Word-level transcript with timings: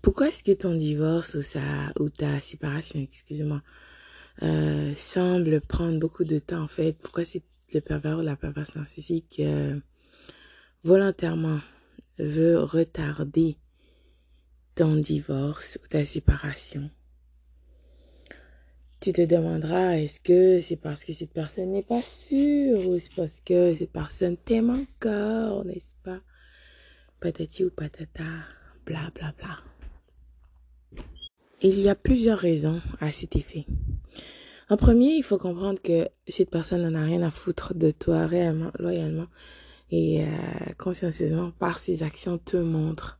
Pourquoi 0.00 0.28
est-ce 0.28 0.44
que 0.44 0.52
ton 0.52 0.74
divorce 0.74 1.34
ou, 1.34 1.42
ça, 1.42 1.60
ou 1.98 2.08
ta 2.08 2.40
séparation, 2.40 3.00
excuse-moi, 3.00 3.62
euh, 4.42 4.94
semble 4.94 5.60
prendre 5.60 5.98
beaucoup 5.98 6.24
de 6.24 6.38
temps 6.38 6.62
en 6.62 6.68
fait? 6.68 6.96
Pourquoi 6.98 7.24
c'est 7.24 7.42
le 7.74 7.80
pervers 7.80 8.18
ou 8.18 8.22
la 8.22 8.36
perverse 8.36 8.76
narcissique 8.76 9.40
euh, 9.40 9.78
volontairement 10.84 11.60
veut 12.18 12.58
retarder 12.58 13.58
ton 14.76 14.96
divorce 14.96 15.78
ou 15.82 15.88
ta 15.88 16.04
séparation? 16.04 16.88
Tu 19.00 19.12
te 19.12 19.22
demanderas, 19.22 19.96
est-ce 19.96 20.20
que 20.20 20.60
c'est 20.60 20.76
parce 20.76 21.04
que 21.04 21.12
cette 21.12 21.32
personne 21.32 21.72
n'est 21.72 21.82
pas 21.82 22.02
sûre 22.02 22.88
ou 22.88 22.98
c'est 22.98 23.14
parce 23.14 23.40
que 23.40 23.76
cette 23.76 23.92
personne 23.92 24.36
t'aime 24.36 24.70
encore, 24.70 25.64
n'est-ce 25.64 25.94
pas? 26.02 26.20
Patati 27.20 27.64
ou 27.64 27.70
patata, 27.70 28.24
bla 28.86 29.10
bla 29.14 29.32
bla. 29.36 29.67
Il 31.60 31.80
y 31.80 31.88
a 31.88 31.94
plusieurs 31.94 32.38
raisons 32.38 32.80
à 33.00 33.12
cet 33.12 33.36
effet. 33.36 33.66
En 34.70 34.76
premier, 34.76 35.14
il 35.14 35.22
faut 35.22 35.38
comprendre 35.38 35.80
que 35.82 36.08
cette 36.26 36.50
personne 36.50 36.82
n'en 36.82 36.98
a 36.98 37.04
rien 37.04 37.22
à 37.22 37.30
foutre 37.30 37.74
de 37.74 37.90
toi 37.90 38.26
réellement, 38.26 38.70
loyalement 38.78 39.26
et 39.90 40.22
euh, 40.22 40.26
consciencieusement 40.76 41.50
par 41.52 41.78
ses 41.78 42.02
actions 42.02 42.38
te 42.38 42.56
montre. 42.56 43.18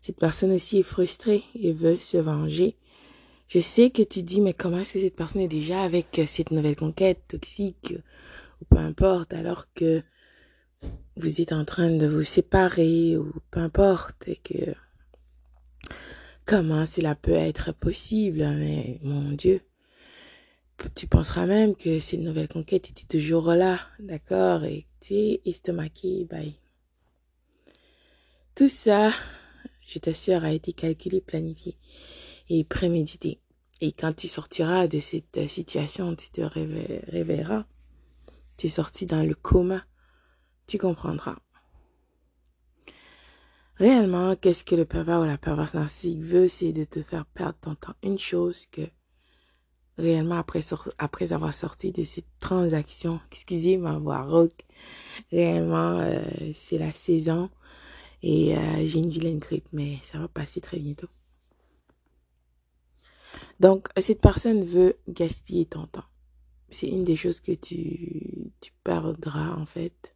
Cette 0.00 0.18
personne 0.18 0.52
aussi 0.52 0.78
est 0.78 0.82
frustrée 0.82 1.42
et 1.54 1.72
veut 1.72 1.98
se 1.98 2.18
venger 2.18 2.76
je 3.48 3.60
sais 3.60 3.90
que 3.90 4.02
tu 4.02 4.22
dis, 4.22 4.40
mais 4.40 4.54
comment 4.54 4.78
est-ce 4.78 4.94
que 4.94 5.00
cette 5.00 5.14
personne 5.14 5.42
est 5.42 5.48
déjà 5.48 5.82
avec 5.82 6.20
cette 6.26 6.50
nouvelle 6.50 6.74
conquête 6.74 7.22
toxique 7.28 7.94
ou 8.60 8.64
peu 8.64 8.78
importe, 8.78 9.34
alors 9.34 9.72
que 9.72 10.02
vous 11.16 11.40
êtes 11.40 11.52
en 11.52 11.64
train 11.64 11.90
de 11.90 12.06
vous 12.06 12.22
séparer 12.22 13.16
ou 13.16 13.32
peu 13.50 13.60
importe 13.60 14.26
et 14.26 14.36
que 14.36 14.74
comment 16.46 16.86
cela 16.86 17.14
peut 17.14 17.32
être 17.32 17.72
possible, 17.72 18.38
mais 18.38 18.98
mon 19.02 19.32
Dieu, 19.32 19.60
tu 20.94 21.06
penseras 21.06 21.46
même 21.46 21.74
que 21.74 22.00
cette 22.00 22.20
nouvelle 22.20 22.48
conquête 22.48 22.88
était 22.90 23.18
toujours 23.18 23.52
là, 23.52 23.80
d'accord, 23.98 24.64
et 24.64 24.86
tu 25.00 25.14
es 25.14 25.40
estomaqué, 25.44 26.24
bye. 26.24 26.54
Tout 28.54 28.68
ça, 28.68 29.12
je 29.86 29.98
t'assure, 29.98 30.44
a 30.44 30.52
été 30.52 30.72
calculé, 30.72 31.20
planifié 31.20 31.76
et 32.48 32.64
prémédité. 32.64 33.40
Et 33.82 33.92
quand 33.92 34.14
tu 34.14 34.28
sortiras 34.28 34.86
de 34.86 35.00
cette 35.00 35.48
situation, 35.48 36.14
tu 36.16 36.30
te 36.30 36.40
réveilleras. 36.40 37.66
Tu 38.56 38.68
es 38.68 38.70
sorti 38.70 39.04
dans 39.04 39.22
le 39.22 39.34
coma. 39.34 39.84
Tu 40.66 40.78
comprendras. 40.78 41.36
Réellement, 43.78 44.36
qu'est-ce 44.36 44.64
que 44.64 44.74
le 44.74 44.86
pervers 44.86 45.20
ou 45.20 45.24
la 45.24 45.36
perverse 45.36 45.74
narcissique 45.74 46.20
veut, 46.20 46.48
c'est 46.48 46.72
de 46.72 46.84
te 46.84 47.02
faire 47.02 47.26
perdre 47.26 47.58
ton 47.60 47.74
temps. 47.74 47.94
Une 48.02 48.18
chose 48.18 48.66
que, 48.66 48.80
réellement, 49.98 50.38
après, 50.38 50.60
après 50.96 51.34
avoir 51.34 51.52
sorti 51.52 51.92
de 51.92 52.02
cette 52.02 52.38
transaction, 52.40 53.20
excusez 53.30 53.76
ma 53.76 53.98
voix 53.98 54.22
rock, 54.22 54.64
réellement, 55.30 55.98
euh, 55.98 56.22
c'est 56.54 56.78
la 56.78 56.92
saison 56.94 57.50
et 58.22 58.56
euh, 58.56 58.84
j'ai 58.86 59.00
une 59.00 59.10
vilaine 59.10 59.38
grippe, 59.38 59.68
mais 59.72 59.98
ça 60.00 60.18
va 60.18 60.28
passer 60.28 60.62
très 60.62 60.78
bientôt. 60.78 61.08
Donc, 63.60 63.88
cette 63.98 64.22
personne 64.22 64.64
veut 64.64 64.96
gaspiller 65.06 65.66
ton 65.66 65.86
temps. 65.86 66.04
C'est 66.70 66.88
une 66.88 67.04
des 67.04 67.16
choses 67.16 67.40
que 67.40 67.52
tu, 67.52 68.52
tu 68.60 68.72
perdras, 68.84 69.54
en 69.54 69.66
fait, 69.66 70.14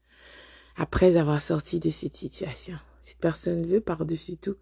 après 0.77 1.16
avoir 1.16 1.42
sorti 1.42 1.78
de 1.78 1.91
cette 1.91 2.16
situation. 2.16 2.78
Cette 3.03 3.19
personne 3.19 3.67
veut, 3.67 3.81
par-dessus 3.81 4.37
tout, 4.37 4.56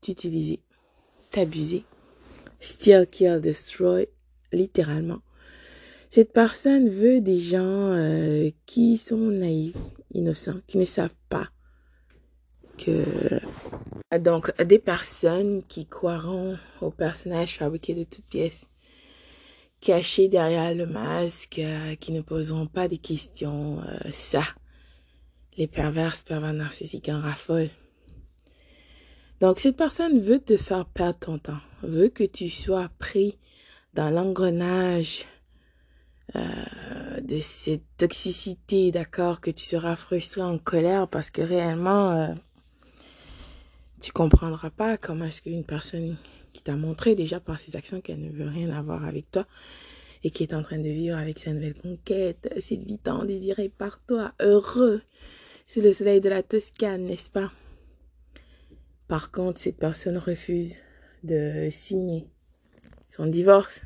t'utiliser, 0.00 0.60
t'abuser, 1.30 1.84
steal, 2.58 3.06
kill, 3.06 3.40
destroy, 3.40 4.08
littéralement. 4.52 5.20
Cette 6.10 6.32
personne 6.32 6.88
veut 6.88 7.20
des 7.20 7.40
gens 7.40 7.92
euh, 7.92 8.50
qui 8.64 8.96
sont 8.96 9.16
naïfs, 9.16 9.76
innocents, 10.14 10.60
qui 10.66 10.78
ne 10.78 10.84
savent 10.84 11.16
pas 11.28 11.50
que 12.78 13.04
donc 14.18 14.56
des 14.62 14.78
personnes 14.78 15.62
qui 15.66 15.86
croiront 15.86 16.56
au 16.80 16.90
personnage 16.90 17.56
fabriqué 17.58 17.94
de 17.94 18.04
toutes 18.04 18.26
pièces, 18.26 18.68
cachés 19.80 20.28
derrière 20.28 20.74
le 20.74 20.86
masque, 20.86 21.58
euh, 21.58 21.94
qui 21.96 22.12
ne 22.12 22.20
poseront 22.20 22.66
pas 22.66 22.88
des 22.88 22.98
questions, 22.98 23.80
euh, 23.82 24.10
ça, 24.10 24.42
les 25.56 25.66
perverses, 25.66 26.22
pervers 26.22 26.52
narcissiques 26.52 27.08
en 27.08 27.20
raffolent. 27.20 27.70
Donc 29.40 29.58
cette 29.58 29.76
personne 29.76 30.18
veut 30.18 30.40
te 30.40 30.56
faire 30.56 30.86
perdre 30.86 31.18
ton 31.18 31.38
temps, 31.38 31.60
veut 31.82 32.08
que 32.08 32.24
tu 32.24 32.48
sois 32.48 32.90
pris 32.98 33.38
dans 33.92 34.10
l'engrenage 34.10 35.26
euh, 36.34 36.40
de 37.20 37.38
cette 37.38 37.84
toxicité, 37.98 38.90
d'accord, 38.90 39.40
que 39.40 39.50
tu 39.50 39.64
seras 39.64 39.96
frustré, 39.96 40.40
en 40.42 40.58
colère 40.58 41.08
parce 41.08 41.30
que 41.30 41.42
réellement 41.42 42.34
tu 44.00 44.12
comprendras 44.12 44.70
pas 44.70 44.96
comment 44.96 45.24
est-ce 45.26 45.42
qu'une 45.42 45.64
personne 45.64 46.16
qui 46.52 46.62
t'a 46.62 46.76
montré 46.76 47.14
déjà 47.14 47.40
par 47.40 47.58
ses 47.58 47.76
actions 47.76 48.00
qu'elle 48.00 48.20
ne 48.20 48.30
veut 48.30 48.48
rien 48.48 48.70
avoir 48.70 49.04
avec 49.04 49.30
toi 49.30 49.46
et 50.24 50.30
qui 50.30 50.42
est 50.42 50.54
en 50.54 50.62
train 50.62 50.78
de 50.78 50.88
vivre 50.88 51.16
avec 51.16 51.38
sa 51.38 51.52
nouvelle 51.52 51.74
conquête, 51.74 52.52
cette 52.60 52.82
vie 52.82 52.98
tant 52.98 53.24
désirée 53.24 53.68
par 53.68 54.00
toi, 54.06 54.32
heureux 54.40 55.02
sous 55.66 55.80
le 55.80 55.92
soleil 55.92 56.20
de 56.20 56.28
la 56.28 56.44
Toscane, 56.44 57.04
n'est-ce 57.04 57.30
pas? 57.30 57.52
Par 59.08 59.32
contre, 59.32 59.60
cette 59.60 59.78
personne 59.78 60.16
refuse 60.16 60.76
de 61.24 61.68
signer 61.70 62.28
son 63.08 63.26
divorce. 63.26 63.82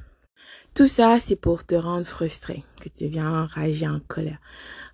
Tout 0.74 0.88
ça, 0.88 1.18
c'est 1.18 1.36
pour 1.36 1.64
te 1.64 1.74
rendre 1.74 2.06
frustré, 2.06 2.64
que 2.80 2.88
tu 2.88 3.06
viens 3.06 3.42
enragé, 3.42 3.88
en 3.88 4.00
colère. 4.00 4.40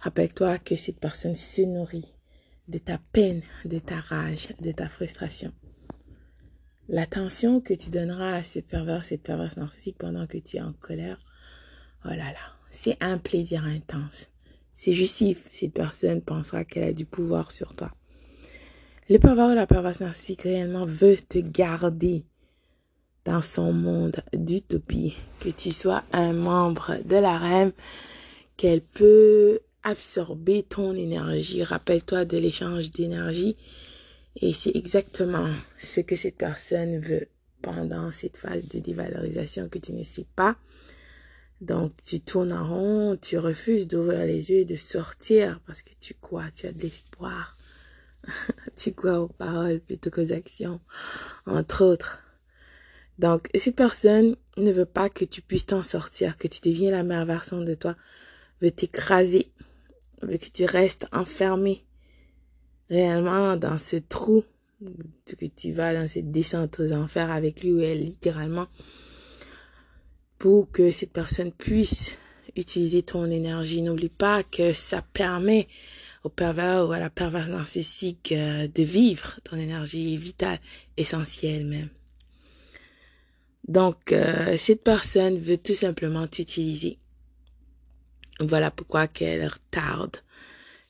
Rappelle-toi 0.00 0.58
que 0.58 0.76
cette 0.76 1.00
personne 1.00 1.34
se 1.34 1.62
nourrit 1.62 2.14
de 2.68 2.78
ta 2.78 2.98
peine, 3.12 3.42
de 3.64 3.78
ta 3.78 4.00
rage, 4.00 4.48
de 4.60 4.72
ta 4.72 4.88
frustration. 4.88 5.52
L'attention 6.88 7.60
que 7.60 7.74
tu 7.74 7.90
donneras 7.90 8.36
à 8.36 8.42
ce 8.44 8.60
pervers, 8.60 9.04
cette 9.04 9.22
perverse 9.22 9.56
narcissique 9.56 9.98
pendant 9.98 10.26
que 10.26 10.38
tu 10.38 10.56
es 10.56 10.62
en 10.62 10.72
colère, 10.72 11.18
oh 12.04 12.10
là 12.10 12.32
là, 12.32 12.54
c'est 12.70 12.96
un 13.00 13.18
plaisir 13.18 13.64
intense. 13.64 14.30
C'est 14.76 14.92
justif, 14.92 15.48
cette 15.50 15.72
personne 15.72 16.20
pensera 16.20 16.64
qu'elle 16.64 16.84
a 16.84 16.92
du 16.92 17.06
pouvoir 17.06 17.50
sur 17.50 17.74
toi. 17.74 17.90
Le 19.08 19.18
pervers 19.18 19.48
ou 19.48 19.54
la 19.54 19.66
perverse 19.66 20.00
narcissique 20.00 20.42
réellement 20.42 20.84
veut 20.84 21.16
te 21.16 21.38
garder 21.38 22.24
dans 23.24 23.40
son 23.40 23.72
monde 23.72 24.22
d'utopie, 24.34 25.14
que 25.40 25.48
tu 25.48 25.72
sois 25.72 26.04
un 26.12 26.32
membre 26.32 26.96
de 27.04 27.16
la 27.16 27.38
REM, 27.38 27.72
qu'elle 28.56 28.82
peut 28.82 29.60
absorber 29.82 30.62
ton 30.62 30.94
énergie. 30.94 31.62
Rappelle-toi 31.62 32.24
de 32.24 32.36
l'échange 32.36 32.90
d'énergie. 32.90 33.56
Et 34.40 34.52
c'est 34.52 34.76
exactement 34.76 35.48
ce 35.78 36.00
que 36.00 36.16
cette 36.16 36.36
personne 36.36 36.98
veut 36.98 37.28
pendant 37.62 38.12
cette 38.12 38.36
phase 38.36 38.68
de 38.68 38.78
dévalorisation 38.78 39.68
que 39.68 39.78
tu 39.78 39.92
ne 39.92 40.02
sais 40.02 40.26
pas. 40.36 40.56
Donc, 41.60 41.92
tu 42.04 42.20
tournes 42.20 42.52
en 42.52 42.68
rond, 42.68 43.16
tu 43.16 43.38
refuses 43.38 43.86
d'ouvrir 43.86 44.20
les 44.20 44.50
yeux 44.50 44.58
et 44.58 44.64
de 44.64 44.76
sortir 44.76 45.60
parce 45.66 45.82
que 45.82 45.92
tu 45.98 46.14
crois, 46.14 46.50
tu 46.54 46.66
as 46.66 46.72
de 46.72 46.82
l'espoir. 46.82 47.56
tu 48.76 48.92
crois 48.92 49.20
aux 49.20 49.28
paroles 49.28 49.80
plutôt 49.80 50.10
qu'aux 50.10 50.32
actions, 50.32 50.80
entre 51.46 51.84
autres. 51.84 52.22
Donc, 53.18 53.48
cette 53.54 53.76
personne 53.76 54.36
ne 54.58 54.70
veut 54.70 54.84
pas 54.84 55.08
que 55.08 55.24
tu 55.24 55.40
puisses 55.40 55.66
t'en 55.66 55.82
sortir, 55.82 56.36
que 56.36 56.48
tu 56.48 56.60
deviennes 56.60 56.92
la 56.92 57.02
meilleure 57.02 57.24
version 57.24 57.62
de 57.62 57.74
toi, 57.74 57.96
veut 58.60 58.70
t'écraser, 58.70 59.50
veut 60.22 60.36
que 60.36 60.48
tu 60.48 60.64
restes 60.64 61.06
enfermé 61.12 61.84
réellement 62.90 63.56
dans 63.56 63.78
ce 63.78 63.96
trou, 63.96 64.44
que 65.26 65.46
tu 65.46 65.72
vas 65.72 65.98
dans 65.98 66.06
cette 66.06 66.30
descente 66.30 66.78
aux 66.80 66.92
enfers 66.92 67.30
avec 67.30 67.62
lui 67.62 67.72
ou 67.72 67.80
elle 67.80 68.02
littéralement, 68.02 68.66
pour 70.38 70.70
que 70.70 70.90
cette 70.90 71.12
personne 71.12 71.52
puisse 71.52 72.12
utiliser 72.56 73.02
ton 73.02 73.30
énergie. 73.30 73.82
N'oublie 73.82 74.08
pas 74.08 74.42
que 74.42 74.72
ça 74.72 75.02
permet 75.02 75.66
au 76.24 76.28
pervers 76.28 76.88
ou 76.88 76.92
à 76.92 76.98
la 76.98 77.10
perverse 77.10 77.48
narcissique 77.48 78.32
euh, 78.32 78.68
de 78.68 78.82
vivre 78.82 79.38
ton 79.44 79.56
énergie 79.56 80.16
vitale, 80.16 80.58
essentielle 80.96 81.66
même. 81.66 81.88
Donc, 83.68 84.12
euh, 84.12 84.56
cette 84.56 84.82
personne 84.82 85.38
veut 85.38 85.58
tout 85.58 85.74
simplement 85.74 86.26
t'utiliser 86.26 86.98
voilà 88.40 88.70
pourquoi 88.70 89.08
qu'elle 89.08 89.46
retarde 89.46 90.16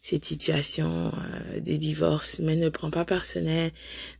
cette 0.09 0.25
situation 0.25 1.09
euh, 1.09 1.59
de 1.59 1.75
divorce, 1.75 2.39
mais 2.39 2.55
ne 2.55 2.69
prends 2.69 2.93
pas 2.93 3.05
personnel, 3.05 3.73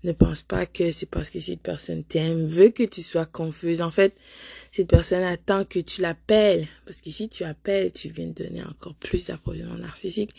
ne 0.03 0.11
pense 0.11 0.43
pas 0.43 0.67
que 0.67 0.91
c'est 0.91 1.09
parce 1.09 1.31
que 1.31 1.39
cette 1.39 1.61
personne 1.61 2.03
t'aime, 2.03 2.45
veut 2.45 2.71
que 2.71 2.83
tu 2.83 3.03
sois 3.03 3.25
confuse. 3.25 3.81
En 3.83 3.93
fait, 3.93 4.13
cette 4.73 4.89
personne 4.89 5.23
attend 5.23 5.63
que 5.63 5.79
tu 5.79 6.01
l'appelles, 6.01 6.67
parce 6.87 7.01
que 7.01 7.13
si 7.13 7.29
tu 7.29 7.45
appelles, 7.45 7.93
tu 7.93 8.09
viens 8.09 8.27
de 8.27 8.33
donner 8.33 8.65
encore 8.65 8.97
plus 8.97 9.27
d'approvisionnement 9.27 9.79
narcissique. 9.79 10.35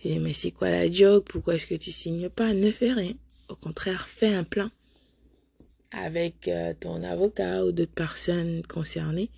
Tu 0.00 0.06
dis, 0.06 0.20
mais 0.20 0.32
c'est 0.32 0.52
quoi 0.52 0.70
la 0.70 0.88
joke? 0.88 1.24
Pourquoi 1.24 1.56
est-ce 1.56 1.66
que 1.66 1.74
tu 1.74 1.90
signes 1.90 2.28
pas? 2.28 2.54
Ne 2.54 2.70
fais 2.70 2.92
rien. 2.92 3.14
Au 3.48 3.56
contraire, 3.56 4.06
fais 4.06 4.32
un 4.32 4.44
plan. 4.44 4.70
avec 5.90 6.46
euh, 6.46 6.72
ton 6.78 7.02
avocat 7.02 7.64
ou 7.64 7.72
d'autres 7.72 7.90
personnes 7.90 8.62
concernées 8.68 9.30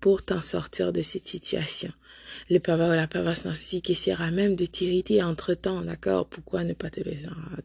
pour 0.00 0.24
t'en 0.24 0.40
sortir 0.40 0.92
de 0.92 1.02
cette 1.02 1.26
situation. 1.26 1.92
Le 2.50 2.58
pervers 2.58 2.90
ou 2.90 2.94
la 2.94 3.08
perverse 3.08 3.44
narcissique 3.44 3.90
essaiera 3.90 4.30
même 4.30 4.54
de 4.54 4.66
t'irriter 4.66 5.22
entre 5.22 5.54
temps, 5.54 5.82
d'accord? 5.82 6.28
Pourquoi 6.28 6.64
ne 6.64 6.72
pas 6.72 6.90
te, 6.90 7.00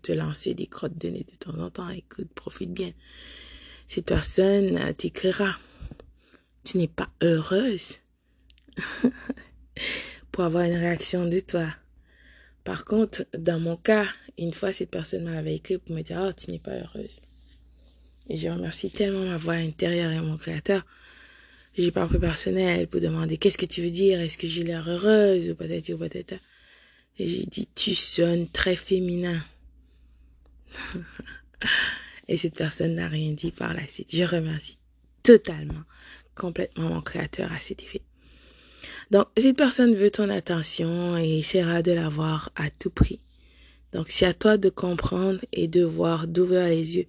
te 0.02 0.12
lancer 0.12 0.54
des 0.54 0.68
crottes 0.68 0.98
de 0.98 1.10
nez 1.10 1.26
de 1.30 1.36
temps 1.36 1.58
en 1.60 1.70
temps? 1.70 1.90
Écoute, 1.90 2.34
profite 2.34 2.74
bien. 2.74 2.92
Cette 3.88 4.06
personne 4.06 4.78
euh, 4.78 4.94
t'écrira. 4.94 5.58
Tu 6.64 6.78
n'es 6.78 6.88
pas 6.88 7.10
heureuse 7.22 8.00
pour 10.32 10.44
avoir 10.44 10.64
une 10.64 10.76
réaction 10.76 11.28
de 11.28 11.40
toi. 11.40 11.68
Par 12.64 12.86
contre, 12.86 13.26
dans 13.38 13.60
mon 13.60 13.76
cas, 13.76 14.08
une 14.38 14.54
fois, 14.54 14.72
cette 14.72 14.90
personne 14.90 15.26
m'avait 15.26 15.56
écrit 15.56 15.78
pour 15.78 15.96
me 15.96 16.02
dire, 16.02 16.20
oh, 16.28 16.34
tu 16.34 16.50
n'es 16.50 16.60
pas 16.60 16.72
heureuse. 16.72 17.20
Et 18.30 18.38
je 18.38 18.50
remercie 18.50 18.90
tellement 18.90 19.26
ma 19.26 19.38
voix 19.38 19.56
intérieure 19.56 20.12
et 20.12 20.22
mon 20.22 20.38
créateur. 20.38 20.86
J'ai 21.76 21.92
pas 21.92 22.06
pris 22.06 22.20
personnel 22.20 22.88
pour 22.88 23.02
demander 23.02 23.38
qu'est-ce 23.38 23.58
que 23.58 23.66
tu 23.66 23.82
veux 23.82 23.90
dire, 23.90 24.20
est-ce 24.20 24.38
que 24.38 24.46
j'ai 24.48 24.64
l'air 24.64 24.88
heureuse 24.88 25.50
ou 25.50 25.56
peut-être 25.56 25.90
ou 25.90 25.98
peut-être. 25.98 26.36
Et 27.18 27.28
j'ai 27.28 27.46
dit, 27.46 27.68
tu 27.74 27.96
sonnes 27.96 28.48
très 28.48 28.76
féminin. 28.76 29.44
et 32.28 32.38
cette 32.38 32.56
personne 32.56 32.96
n'a 32.96 33.08
rien 33.08 33.32
dit 33.32 33.52
par 33.52 33.74
la 33.74 33.88
suite. 33.88 34.16
Je 34.16 34.24
remercie 34.24 34.78
totalement, 35.24 35.84
complètement 36.36 36.90
mon 36.90 37.02
créateur 37.02 37.52
à 37.52 37.60
cet 37.60 37.82
effet. 37.82 38.02
Donc, 39.10 39.28
cette 39.38 39.58
personne 39.58 39.96
veut 39.96 40.12
ton 40.12 40.30
attention 40.30 41.18
et 41.18 41.40
essaiera 41.40 41.82
de 41.82 41.92
l'avoir 41.92 42.52
à 42.56 42.70
tout 42.70 42.90
prix. 42.90 43.20
Donc, 43.94 44.10
c'est 44.10 44.26
à 44.26 44.34
toi 44.34 44.58
de 44.58 44.70
comprendre 44.70 45.40
et 45.52 45.68
de 45.68 45.84
voir, 45.84 46.28
d'ouvrir 46.28 46.68
les 46.68 46.98
yeux. 46.98 47.06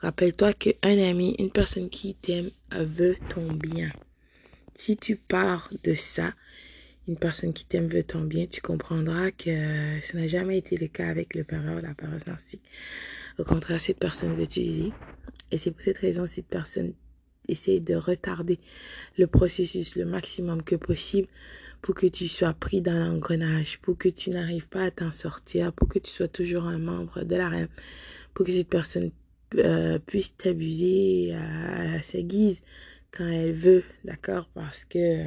Rappelle-toi 0.00 0.52
qu'un 0.52 0.98
ami, 1.02 1.34
une 1.38 1.50
personne 1.50 1.88
qui 1.88 2.14
t'aime, 2.14 2.50
veut 2.70 3.16
ton 3.30 3.52
bien. 3.52 3.90
Si 4.76 4.98
tu 4.98 5.16
pars 5.16 5.70
de 5.84 5.94
ça, 5.94 6.34
une 7.08 7.16
personne 7.16 7.54
qui 7.54 7.64
t'aime 7.64 7.86
veut 7.86 8.02
ton 8.02 8.20
bien, 8.20 8.46
tu 8.46 8.60
comprendras 8.60 9.30
que 9.30 10.00
ça 10.02 10.18
n'a 10.18 10.26
jamais 10.26 10.58
été 10.58 10.76
le 10.76 10.86
cas 10.86 11.08
avec 11.08 11.34
le 11.34 11.44
pervers 11.44 11.78
ou 11.78 11.80
la 11.80 11.94
perverse 11.94 12.26
narcissique. 12.26 12.62
Au 13.38 13.44
contraire, 13.44 13.80
cette 13.80 13.98
personne 13.98 14.36
veut 14.36 14.46
t'utiliser. 14.46 14.92
Et 15.50 15.56
c'est 15.56 15.70
pour 15.70 15.80
cette 15.80 15.96
raison 15.96 16.26
cette 16.26 16.46
personne 16.46 16.92
essaie 17.48 17.80
de 17.80 17.94
retarder 17.94 18.58
le 19.16 19.26
processus 19.26 19.96
le 19.96 20.04
maximum 20.04 20.62
que 20.62 20.76
possible 20.76 21.28
pour 21.80 21.94
que 21.94 22.06
tu 22.06 22.28
sois 22.28 22.52
pris 22.52 22.82
dans 22.82 22.98
l'engrenage, 22.98 23.78
pour 23.80 23.96
que 23.96 24.10
tu 24.10 24.28
n'arrives 24.28 24.68
pas 24.68 24.82
à 24.82 24.90
t'en 24.90 25.10
sortir, 25.10 25.72
pour 25.72 25.88
que 25.88 25.98
tu 25.98 26.10
sois 26.10 26.28
toujours 26.28 26.64
un 26.64 26.78
membre 26.78 27.24
de 27.24 27.36
la 27.36 27.48
reine, 27.48 27.68
pour 28.34 28.44
que 28.44 28.52
cette 28.52 28.68
personne 28.68 29.10
euh, 29.54 29.98
puisse 30.00 30.36
t'abuser 30.36 31.34
à, 31.34 32.02
sa 32.02 32.20
guise 32.20 32.62
quand 33.16 33.26
elle 33.26 33.52
veut, 33.52 33.84
d'accord? 34.04 34.48
Parce 34.54 34.84
que 34.84 35.24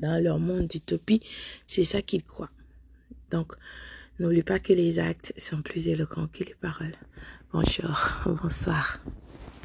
dans 0.00 0.22
leur 0.22 0.38
monde 0.38 0.66
d'utopie, 0.66 1.20
c'est 1.66 1.84
ça 1.84 2.02
qu'ils 2.02 2.24
croient. 2.24 2.50
Donc, 3.30 3.52
n'oublie 4.18 4.42
pas 4.42 4.58
que 4.58 4.72
les 4.72 4.98
actes 4.98 5.32
sont 5.38 5.62
plus 5.62 5.88
éloquents 5.88 6.28
que 6.28 6.44
les 6.44 6.54
paroles. 6.54 6.94
Bonjour, 7.52 7.98
bonsoir. 8.42 9.00